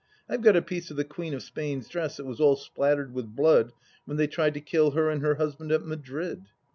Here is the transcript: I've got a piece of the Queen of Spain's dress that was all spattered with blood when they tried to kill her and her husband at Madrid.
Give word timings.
I've 0.27 0.41
got 0.41 0.55
a 0.55 0.63
piece 0.63 0.89
of 0.89 0.97
the 0.97 1.03
Queen 1.05 1.35
of 1.35 1.43
Spain's 1.43 1.87
dress 1.87 2.17
that 2.17 2.25
was 2.25 2.41
all 2.41 2.55
spattered 2.55 3.13
with 3.13 3.35
blood 3.35 3.71
when 4.05 4.17
they 4.17 4.25
tried 4.25 4.55
to 4.55 4.59
kill 4.59 4.89
her 4.89 5.11
and 5.11 5.21
her 5.21 5.35
husband 5.35 5.71
at 5.71 5.85
Madrid. 5.85 6.45